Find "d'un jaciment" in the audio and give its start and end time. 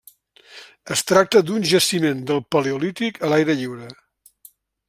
1.51-2.25